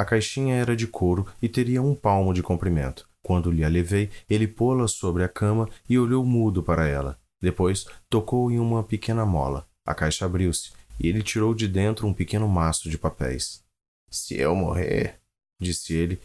[0.00, 3.08] A caixinha era de couro e teria um palmo de comprimento.
[3.22, 7.22] Quando lhe a levei, ele pô-la sobre a cama e olhou mudo para ela.
[7.44, 9.68] Depois tocou em uma pequena mola.
[9.84, 13.62] A caixa abriu-se e ele tirou de dentro um pequeno maço de papéis.
[14.10, 15.20] Se eu morrer,
[15.60, 16.22] disse ele,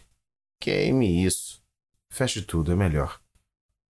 [0.58, 1.60] queime isso.
[2.08, 3.20] Feche tudo, é melhor.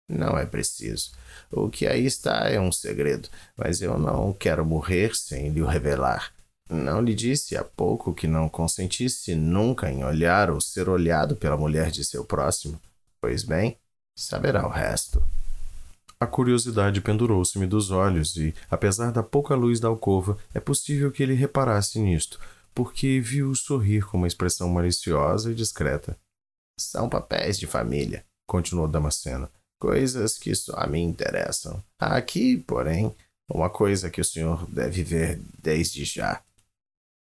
[0.08, 1.14] Não é preciso.
[1.52, 5.66] O que aí está é um segredo, mas eu não quero morrer sem lhe o
[5.66, 6.32] revelar.
[6.70, 11.58] Não lhe disse há pouco que não consentisse nunca em olhar ou ser olhado pela
[11.58, 12.80] mulher de seu próximo?
[13.20, 13.78] Pois bem,
[14.16, 15.26] saberá o resto.
[16.26, 21.22] A curiosidade pendurou-se-me dos olhos e, apesar da pouca luz da alcova, é possível que
[21.22, 22.40] ele reparasse nisto,
[22.74, 26.18] porque viu sorrir com uma expressão maliciosa e discreta.
[26.80, 29.48] São papéis de família, continuou Damasceno.
[29.80, 31.84] Coisas que só me interessam.
[32.00, 33.16] Aqui, porém,
[33.48, 36.42] uma coisa que o senhor deve ver desde já.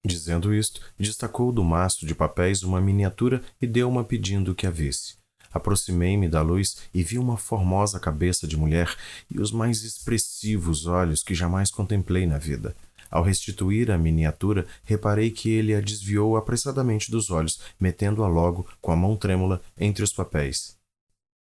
[0.07, 5.17] Dizendo isto, destacou do maço de papéis uma miniatura e deu-uma pedindo que a visse.
[5.53, 8.95] Aproximei-me da luz e vi uma formosa cabeça de mulher
[9.31, 12.77] e os mais expressivos olhos que jamais contemplei na vida.
[13.11, 18.93] Ao restituir a miniatura, reparei que ele a desviou apressadamente dos olhos, metendo-a logo, com
[18.93, 20.77] a mão trêmula, entre os papéis.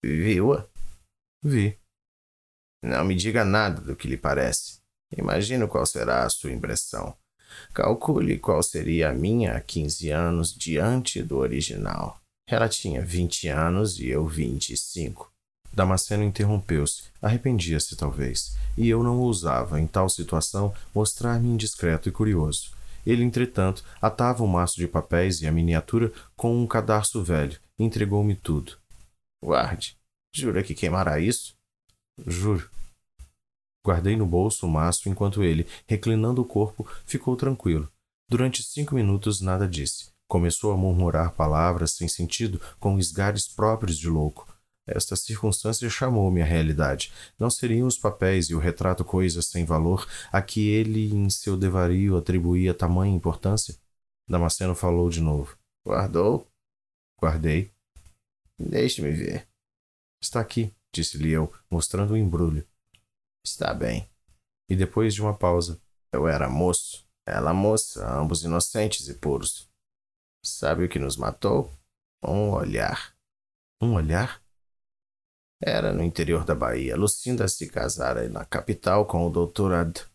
[0.04, 0.68] Viu-a?
[1.44, 1.78] Vi.
[2.84, 4.80] Não me diga nada do que lhe parece.
[5.18, 7.16] Imagino qual será a sua impressão.
[7.74, 12.22] Calcule qual seria a minha há 15 anos diante do original.
[12.48, 15.32] Ela tinha 20 anos e eu 25.
[15.74, 22.72] Damasceno interrompeu-se, arrependia-se talvez, e eu não ousava, em tal situação, mostrar-me indiscreto e curioso.
[23.06, 27.84] Ele, entretanto, atava um maço de papéis e a miniatura com um cadarço velho e
[27.84, 28.78] entregou-me tudo.
[29.44, 29.98] Guarde.
[30.34, 31.56] Jura que queimará isso?
[32.26, 32.70] Juro.
[33.86, 37.92] Guardei no bolso o maço enquanto ele, reclinando o corpo, ficou tranquilo.
[38.30, 40.15] Durante cinco minutos nada disse.
[40.28, 44.48] Começou a murmurar palavras sem sentido, com esgares próprios de louco.
[44.88, 47.12] Esta circunstância chamou-me à realidade.
[47.40, 51.58] Não seriam os papéis e o retrato coisas sem valor a que ele, em seu
[51.58, 53.76] devario, atribuía tamanha importância?
[54.28, 55.58] Damasceno falou de novo.
[55.86, 56.48] Guardou?
[57.20, 57.72] Guardei.
[58.58, 59.48] Deixe-me ver.
[60.22, 62.66] Está aqui, disse-lhe eu, mostrando o embrulho.
[63.44, 64.10] Está bem.
[64.70, 65.80] E depois de uma pausa,
[66.12, 69.70] eu era moço, ela moça, ambos inocentes e puros.
[70.46, 71.74] Sabe o que nos matou?
[72.24, 73.16] Um olhar.
[73.82, 74.40] Um olhar?
[75.60, 76.96] Era no interior da Bahia.
[76.96, 80.06] Lucinda se casara na capital com o doutor Ad.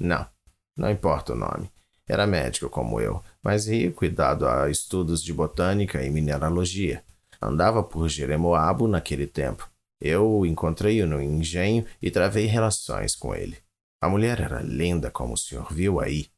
[0.00, 0.26] Não,
[0.74, 1.70] não importa o nome.
[2.06, 7.04] Era médico como eu, mas rico e dado a estudos de botânica e mineralogia.
[7.40, 9.70] Andava por Jeremoabo naquele tempo.
[10.00, 13.58] Eu encontrei-o no engenho e travei relações com ele.
[14.00, 16.30] A mulher era linda, como o senhor viu aí.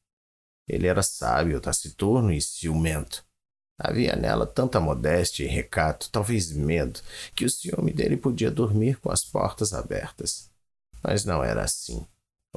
[0.70, 3.24] Ele era sábio, taciturno e ciumento.
[3.76, 7.00] Havia nela tanta modéstia e recato, talvez medo,
[7.34, 10.48] que o ciúme dele podia dormir com as portas abertas.
[11.02, 12.06] Mas não era assim.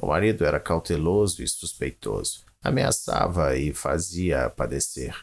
[0.00, 5.16] O marido era cauteloso e suspeitoso, ameaçava e fazia padecer.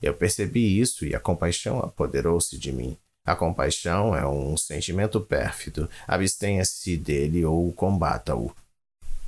[0.00, 2.96] Eu percebi isso e a compaixão apoderou-se de mim.
[3.26, 5.90] A compaixão é um sentimento pérfido.
[6.06, 8.54] Abstenha-se dele ou combata-o.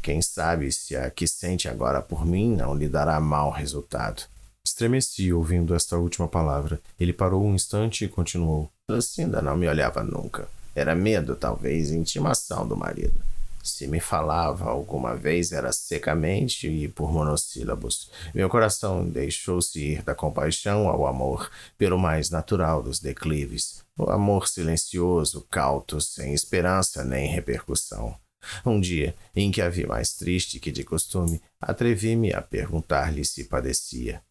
[0.02, 4.22] Quem sabe se a que sente agora por mim não lhe dará mau resultado.
[4.64, 6.80] Estremeci ouvindo esta última palavra.
[6.98, 8.70] Ele parou um instante e continuou.
[8.90, 10.48] Lucinda não me olhava nunca.
[10.74, 13.20] Era medo, talvez, intimação do marido.
[13.62, 18.10] Se me falava alguma vez era secamente e por monossílabos.
[18.34, 23.84] Meu coração deixou-se ir da compaixão ao amor, pelo mais natural dos declives.
[23.98, 28.16] O amor silencioso, cauto, sem esperança nem repercussão.
[28.64, 33.44] Um dia, em que a vi mais triste que de costume, atrevi-me a perguntar-lhe se
[33.44, 34.22] padecia.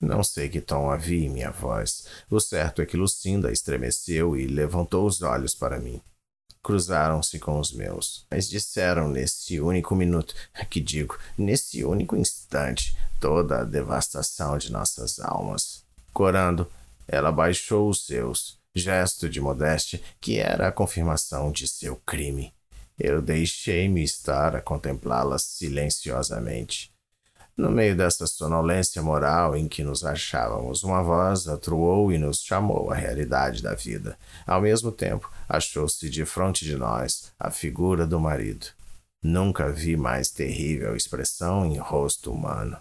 [0.00, 2.06] Não sei que tom havia em minha voz.
[2.30, 6.00] O certo é que Lucinda estremeceu e levantou os olhos para mim
[6.66, 10.34] cruzaram-se com os meus, mas disseram nesse único minuto,
[10.68, 15.84] que digo, nesse único instante, toda a devastação de nossas almas.
[16.12, 16.68] Corando,
[17.06, 22.52] ela baixou os seus, gesto de modéstia que era a confirmação de seu crime.
[22.98, 26.94] Eu deixei-me estar a contemplá-la silenciosamente.
[27.56, 32.90] No meio dessa sonolência moral em que nos achávamos, uma voz atruou e nos chamou
[32.90, 34.18] à realidade da vida.
[34.46, 38.66] Ao mesmo tempo, achou-se de frente de nós a figura do marido.
[39.22, 42.76] Nunca vi mais terrível expressão em rosto humano.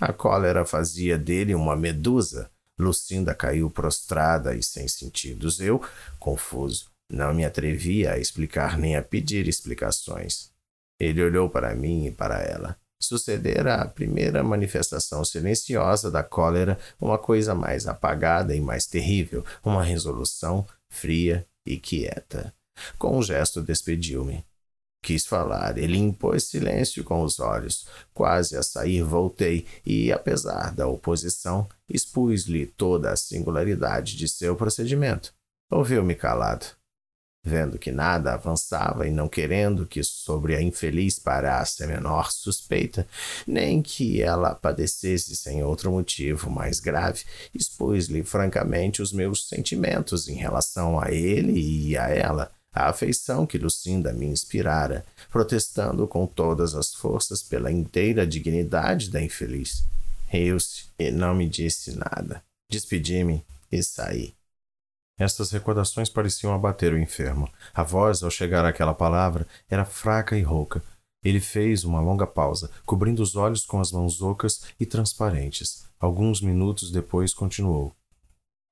[0.00, 2.50] A cólera fazia dele uma medusa.
[2.78, 5.60] Lucinda caiu prostrada e sem sentidos.
[5.60, 5.82] Eu,
[6.18, 10.50] confuso, não me atrevia a explicar nem a pedir explicações.
[10.98, 12.76] Ele olhou para mim e para ela.
[13.02, 19.82] Sucedera a primeira manifestação silenciosa da cólera, uma coisa mais apagada e mais terrível, uma
[19.82, 22.54] resolução fria e quieta.
[22.98, 24.44] Com um gesto despediu-me.
[25.02, 27.88] Quis falar, ele impôs silêncio com os olhos.
[28.12, 35.34] Quase a sair, voltei e, apesar da oposição, expus-lhe toda a singularidade de seu procedimento.
[35.70, 36.79] Ouviu-me calado.
[37.42, 43.06] Vendo que nada avançava e não querendo que sobre a infeliz parasse a menor suspeita,
[43.46, 47.24] nem que ela padecesse sem outro motivo mais grave,
[47.54, 53.56] expus-lhe francamente os meus sentimentos em relação a ele e a ela, a afeição que
[53.56, 59.82] Lucinda me inspirara, protestando com todas as forças pela inteira dignidade da infeliz.
[60.26, 62.42] Riu-se e não me disse nada.
[62.70, 64.39] Despedi-me e saí.
[65.20, 67.46] Estas recordações pareciam abater o enfermo.
[67.74, 70.82] A voz, ao chegar àquela palavra, era fraca e rouca.
[71.22, 75.84] Ele fez uma longa pausa, cobrindo os olhos com as mãos ocas e transparentes.
[76.00, 77.94] Alguns minutos depois continuou.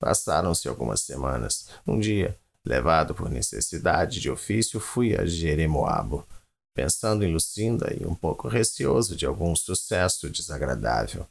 [0.01, 1.69] Passaram-se algumas semanas.
[1.87, 6.27] Um dia, levado por necessidade de ofício, fui a Jeremoabo,
[6.75, 11.27] pensando em Lucinda e um pouco receoso de algum sucesso desagradável.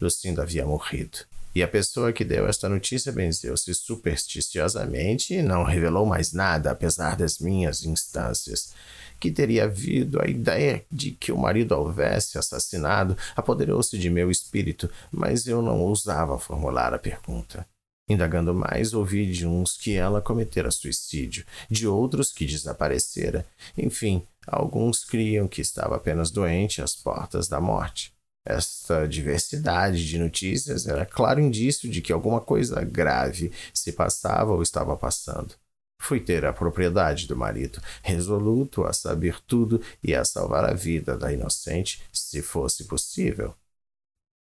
[0.00, 1.18] Lucinda havia morrido.
[1.54, 7.16] E a pessoa que deu esta notícia benzeu-se supersticiosamente e não revelou mais nada, apesar
[7.16, 8.72] das minhas instâncias.
[9.20, 14.90] Que teria havido a ideia de que o marido houvesse assassinado apoderou-se de meu espírito,
[15.10, 17.66] mas eu não ousava formular a pergunta.
[18.08, 23.46] Indagando mais, ouvi de uns que ela cometera suicídio, de outros que desaparecera.
[23.76, 28.12] Enfim, alguns criam que estava apenas doente às portas da morte.
[28.44, 34.62] Esta diversidade de notícias era claro indício de que alguma coisa grave se passava ou
[34.62, 35.54] estava passando.
[36.00, 41.16] Fui ter a propriedade do marido, resoluto a saber tudo e a salvar a vida
[41.16, 43.54] da inocente, se fosse possível.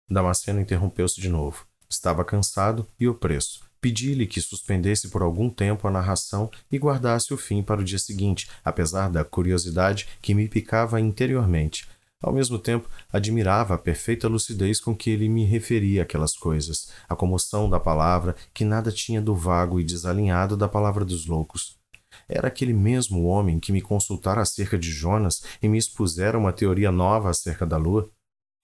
[0.09, 1.67] Damasceno interrompeu-se de novo.
[1.89, 3.67] Estava cansado e opresso.
[3.81, 7.99] Pedi-lhe que suspendesse por algum tempo a narração e guardasse o fim para o dia
[7.99, 11.87] seguinte, apesar da curiosidade que me picava interiormente.
[12.21, 17.15] Ao mesmo tempo, admirava a perfeita lucidez com que ele me referia aquelas coisas, a
[17.15, 21.79] comoção da palavra, que nada tinha do vago e desalinhado da palavra dos loucos.
[22.27, 26.91] Era aquele mesmo homem que me consultara acerca de Jonas e me expusera uma teoria
[26.91, 28.09] nova acerca da lua.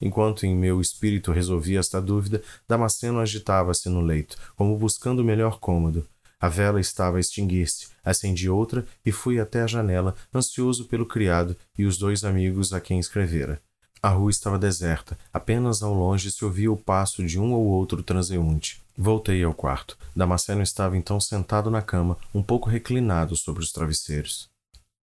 [0.01, 5.59] Enquanto em meu espírito resolvia esta dúvida, Damasceno agitava-se no leito, como buscando o melhor
[5.59, 6.05] cômodo.
[6.45, 7.87] A vela estava a extinguir-se.
[8.03, 12.79] Acendi outra e fui até a janela, ansioso pelo criado e os dois amigos a
[12.79, 13.59] quem escrevera.
[13.99, 18.03] A rua estava deserta, apenas ao longe se ouvia o passo de um ou outro
[18.03, 18.79] transeunte.
[18.95, 19.97] Voltei ao quarto.
[20.15, 24.47] Damasceno estava então sentado na cama, um pouco reclinado sobre os travesseiros.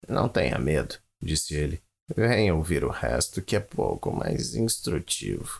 [0.07, 1.81] Não tenha medo, disse ele.
[2.15, 5.59] Venha ouvir o resto, que é pouco, mas instrutivo.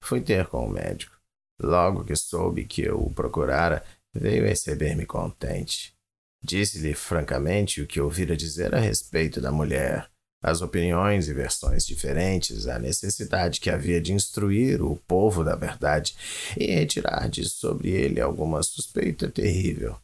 [0.00, 1.20] Fui ter com o médico.
[1.60, 5.94] Logo que soube que eu o procurara, Veio receber-me contente.
[6.42, 10.10] Disse-lhe francamente o que ouvira dizer a respeito da mulher,
[10.42, 16.14] as opiniões e versões diferentes, a necessidade que havia de instruir o povo da verdade
[16.58, 19.96] e retirar de sobre ele alguma suspeita terrível.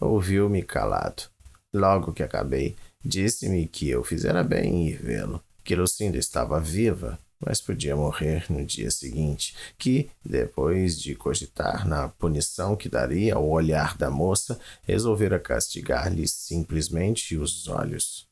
[0.00, 1.24] Ouviu-me calado.
[1.72, 7.18] Logo que acabei, disse-me que eu fizera bem em ir vê-lo, que Lucinda estava viva
[7.44, 13.48] mas podia morrer no dia seguinte, que, depois de cogitar na punição que daria ao
[13.48, 18.26] olhar da moça, resolvera castigar-lhe simplesmente os olhos.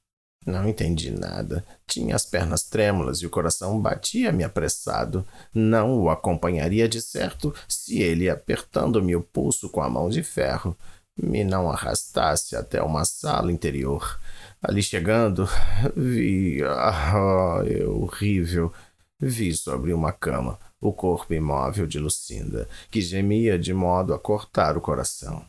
[0.45, 1.67] Não entendi nada.
[1.89, 5.27] Tinha as pernas trêmulas e o coração batia-me apressado.
[5.53, 10.77] Não o acompanharia de certo se ele, apertando-me o pulso com a mão de ferro,
[11.21, 14.21] me não arrastasse até uma sala interior.
[14.63, 15.49] Ali chegando,
[15.97, 16.63] vi.
[16.63, 18.73] Ah, é horrível
[19.19, 24.77] Vi sobre uma cama o corpo imóvel de Lucinda, que gemia de modo a cortar
[24.77, 25.49] o coração.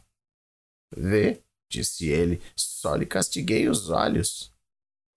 [0.95, 4.53] Vê, disse ele, só lhe castiguei os olhos.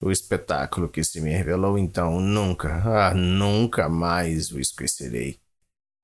[0.03, 5.39] O espetáculo que se me revelou então nunca, ah, nunca mais o esquecerei.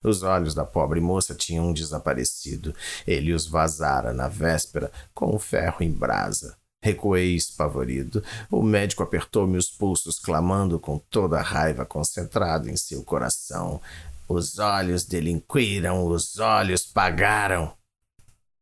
[0.05, 2.75] Os olhos da pobre moça tinham desaparecido.
[3.07, 6.57] Ele os vazara na véspera com o ferro em brasa.
[6.83, 8.23] Recuei espavorido.
[8.51, 13.81] O médico apertou-me os pulsos, clamando com toda a raiva concentrada em seu coração.
[14.29, 17.73] Os olhos delinquiram, os olhos pagaram.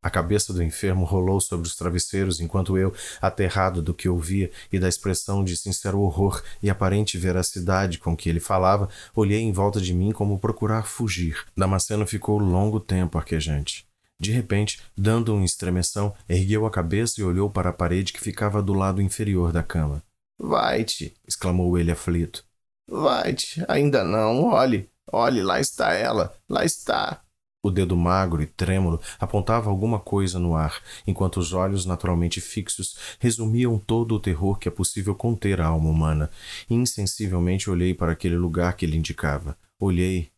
[0.05, 4.77] A cabeça do enfermo rolou sobre os travesseiros enquanto eu, aterrado do que ouvia e
[4.77, 9.81] da expressão de sincero horror e aparente veracidade com que ele falava, olhei em volta
[9.81, 11.43] de mim como procurar fugir.
[11.57, 13.87] Damasceno ficou longo tempo arquejante.
[14.19, 18.61] De repente, dando um estremeção, ergueu a cabeça e olhou para a parede que ficava
[18.61, 20.01] do lado inferior da cama.
[20.39, 21.15] Vai-te!
[21.27, 22.43] exclamou ele aflito.
[22.89, 23.63] Vai-te!
[23.67, 24.45] Ainda não!
[24.45, 24.89] Olhe!
[25.11, 26.33] Olhe, lá está ela!
[26.49, 27.25] Lá está!
[27.65, 32.95] O dedo magro e trêmulo apontava alguma coisa no ar, enquanto os olhos naturalmente fixos
[33.19, 36.29] resumiam todo o terror que é possível conter à alma humana.
[36.69, 39.57] Insensivelmente olhei para aquele lugar que ele indicava.
[39.79, 40.31] Olhei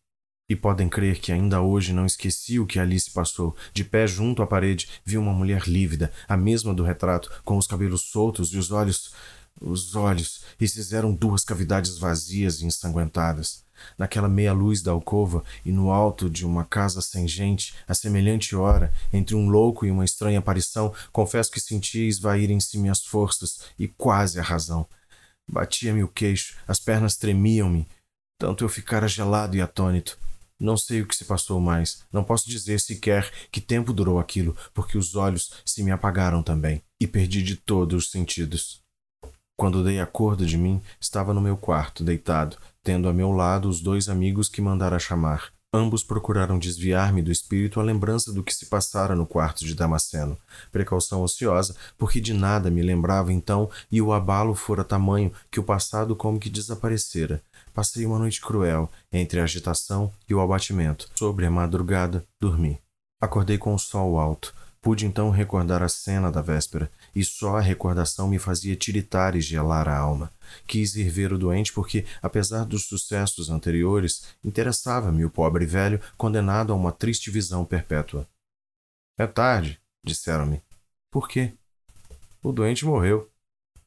[0.50, 3.56] e podem crer que ainda hoje não esqueci o que ali se passou.
[3.74, 7.68] De pé junto à parede, vi uma mulher lívida, a mesma do retrato, com os
[7.68, 9.14] cabelos soltos e os olhos.
[9.60, 13.66] Os olhos, e fizeram duas cavidades vazias e ensanguentadas.
[13.98, 18.56] Naquela meia luz da alcova e no alto de uma casa sem gente, a semelhante
[18.56, 23.88] hora, entre um louco e uma estranha aparição, confesso que sentia esvaírem-se minhas forças e
[23.88, 24.88] quase a razão.
[25.50, 27.88] Batia-me o queixo, as pernas tremiam-me,
[28.40, 30.18] tanto eu ficara gelado e atônito.
[30.60, 32.04] Não sei o que se passou mais.
[32.12, 36.82] Não posso dizer sequer que tempo durou aquilo, porque os olhos se me apagaram também
[37.00, 38.82] e perdi de todos os sentidos.
[39.56, 43.82] Quando dei acordo de mim, estava no meu quarto, deitado, tendo a meu lado os
[43.82, 45.52] dois amigos que mandara chamar.
[45.74, 50.38] Ambos procuraram desviar-me do espírito a lembrança do que se passara no quarto de Damasceno.
[50.72, 55.64] Precaução ociosa, porque de nada me lembrava então e o abalo fora tamanho que o
[55.64, 57.44] passado como que desaparecera.
[57.78, 61.08] Passei uma noite cruel, entre a agitação e o abatimento.
[61.14, 62.82] Sobre a madrugada, dormi.
[63.22, 64.52] Acordei com o sol alto.
[64.82, 69.42] Pude então recordar a cena da véspera, e só a recordação me fazia tiritar e
[69.42, 70.34] gelar a alma.
[70.66, 76.74] Quis ir ver o doente porque, apesar dos sucessos anteriores, interessava-me o pobre velho condenado
[76.74, 78.28] a uma triste visão perpétua.
[79.20, 80.64] É tarde, disseram-me.
[81.12, 81.54] Por quê?
[82.42, 83.30] O doente morreu.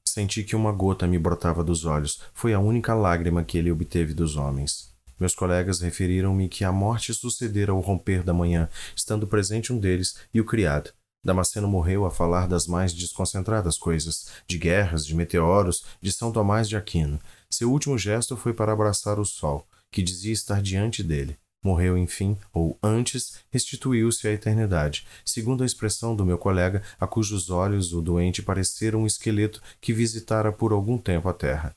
[0.05, 2.21] Senti que uma gota me brotava dos olhos.
[2.35, 4.91] Foi a única lágrima que ele obteve dos homens.
[5.19, 10.17] Meus colegas referiram-me que a morte sucedera ao romper da manhã, estando presente um deles
[10.33, 10.91] e o criado.
[11.23, 16.67] Damasceno morreu a falar das mais desconcentradas coisas, de guerras, de meteoros, de São Tomás
[16.69, 17.21] de Aquino.
[17.51, 21.37] Seu último gesto foi para abraçar o sol, que dizia estar diante dele.
[21.63, 27.51] Morreu, enfim, ou antes, restituiu-se à eternidade, segundo a expressão do meu colega, a cujos
[27.51, 31.77] olhos o doente parecera um esqueleto que visitara por algum tempo a terra.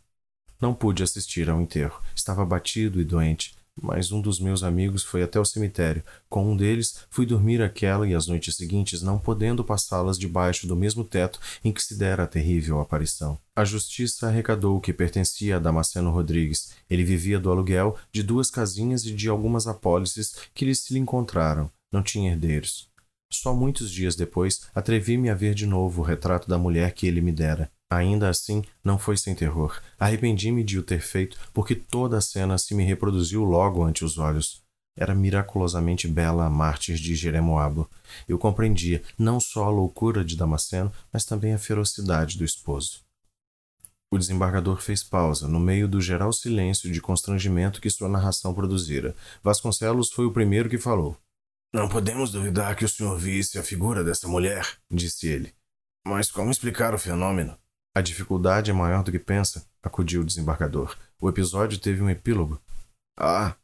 [0.61, 2.01] Não pude assistir ao enterro.
[2.15, 6.03] Estava batido e doente mas um dos meus amigos foi até o cemitério.
[6.30, 10.76] Com um deles, fui dormir aquela e as noites seguintes, não podendo passá-las debaixo do
[10.76, 13.38] mesmo teto em que se dera a terrível aparição.
[13.55, 16.71] A justiça arrecadou o que pertencia a Damasceno Rodrigues.
[16.89, 20.99] Ele vivia do aluguel de duas casinhas e de algumas apólices que lhe se lhe
[20.99, 21.69] encontraram.
[21.91, 22.89] Não tinha herdeiros.
[23.32, 27.19] Só muitos dias depois, atrevi-me a ver de novo o retrato da mulher que ele
[27.19, 27.71] me dera.
[27.93, 29.79] Ainda assim, não foi sem terror.
[29.99, 34.17] Arrependi-me de o ter feito, porque toda a cena se me reproduziu logo ante os
[34.17, 34.63] olhos.
[34.95, 37.89] Era miraculosamente bela a mártir de Jeremoabo.
[38.27, 43.01] Eu compreendia não só a loucura de Damasceno, mas também a ferocidade do esposo.
[44.11, 49.15] O desembargador fez pausa, no meio do geral silêncio de constrangimento que sua narração produzira.
[49.43, 51.17] Vasconcelos foi o primeiro que falou.
[51.73, 55.51] Não podemos duvidar que o senhor visse a figura dessa mulher, disse ele.
[56.05, 57.57] Mas como explicar o fenômeno?
[57.95, 60.97] A dificuldade é maior do que pensa, acudiu o desembargador.
[61.21, 62.59] O episódio teve um epílogo.
[63.15, 63.55] Ah!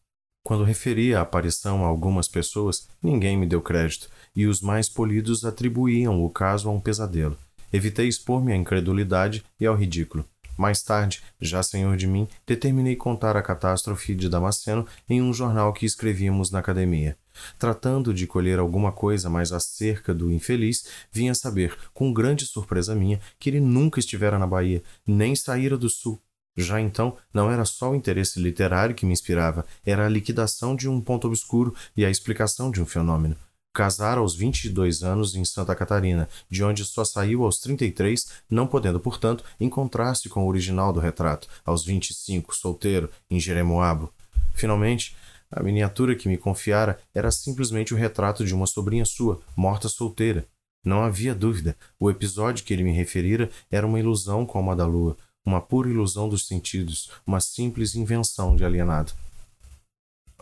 [0.43, 5.43] Quando referi a aparição a algumas pessoas, ninguém me deu crédito, e os mais polidos
[5.43, 7.37] atribuíam o caso a um pesadelo.
[7.73, 10.23] Evitei expor-me à incredulidade e ao ridículo.
[10.59, 15.71] Mais tarde, já senhor de mim, determinei contar a catástrofe de Damasceno em um jornal
[15.71, 17.17] que escrevíamos na academia.
[17.57, 23.21] Tratando de colher alguma coisa mais acerca do infeliz, vinha saber, com grande surpresa minha,
[23.39, 26.21] que ele nunca estivera na Bahia, nem saíra do Sul.
[26.57, 30.89] Já então, não era só o interesse literário que me inspirava, era a liquidação de
[30.89, 33.37] um ponto obscuro e a explicação de um fenômeno.
[33.73, 38.99] Casara aos 22 anos em Santa Catarina, de onde só saiu aos 33, não podendo,
[38.99, 44.11] portanto, encontrar-se com o original do retrato, aos 25, solteiro, em Jeremoabo.
[44.53, 45.15] Finalmente,
[45.51, 50.47] a miniatura que me confiara era simplesmente o retrato de uma sobrinha sua, morta solteira.
[50.83, 54.85] Não havia dúvida, o episódio que ele me referira era uma ilusão como a da
[54.85, 59.13] lua, uma pura ilusão dos sentidos, uma simples invenção de alienado.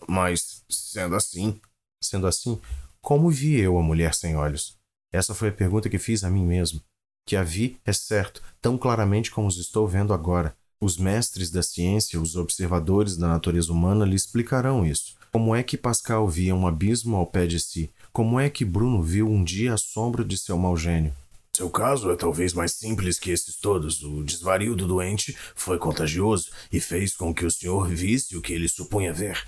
[0.08, 1.60] Mas, sendo assim.
[2.04, 2.60] Sendo assim,
[3.08, 4.76] como vi eu a mulher sem olhos?
[5.14, 6.82] Essa foi a pergunta que fiz a mim mesmo.
[7.26, 10.54] Que a vi, é certo, tão claramente como os estou vendo agora.
[10.82, 15.16] Os mestres da ciência, os observadores da natureza humana lhe explicarão isso.
[15.32, 17.90] Como é que Pascal via um abismo ao pé de si?
[18.12, 21.14] como é que Bruno viu um dia a sombra de seu mau gênio.
[21.56, 24.04] Seu caso é talvez mais simples que esses todos.
[24.04, 28.52] O desvario do doente foi contagioso e fez com que o senhor visse o que
[28.52, 29.48] ele supunha ver.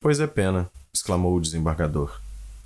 [0.00, 2.18] Pois é pena, exclamou o desembargador.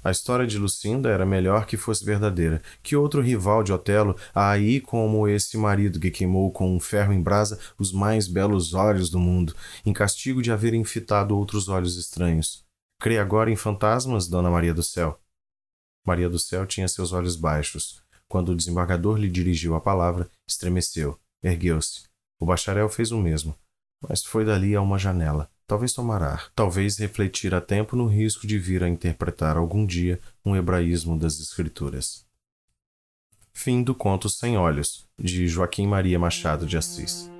[0.06, 2.62] A história de Lucinda era melhor que fosse verdadeira.
[2.80, 7.12] Que outro rival de Otelo há aí como esse marido que queimou com um ferro
[7.12, 9.52] em brasa os mais belos olhos do mundo,
[9.84, 12.64] em castigo de haver infitado outros olhos estranhos?
[13.00, 15.18] Crê agora em fantasmas, Dona Maria do Céu?
[16.06, 18.00] Maria do Céu tinha seus olhos baixos.
[18.28, 22.04] Quando o desembargador lhe dirigiu a palavra, estremeceu, ergueu-se.
[22.38, 23.58] O bacharel fez o mesmo,
[24.00, 25.50] mas foi dali a uma janela.
[25.66, 30.20] Talvez tomar ar, talvez refletir a tempo no risco de vir a interpretar algum dia
[30.44, 32.24] um hebraísmo das Escrituras.
[33.52, 37.35] Fim do conto Sem Olhos, de Joaquim Maria Machado de Assis.